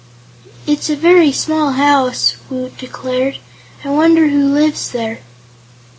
[0.65, 3.37] "It's a very small house," Woot declared.
[3.83, 5.19] "I wonder who lives there?"